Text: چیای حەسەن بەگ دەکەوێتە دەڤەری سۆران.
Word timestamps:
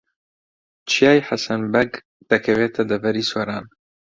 چیای 0.89 1.19
حەسەن 1.27 1.61
بەگ 1.73 1.91
دەکەوێتە 2.29 2.81
دەڤەری 2.89 3.27
سۆران. 3.31 3.65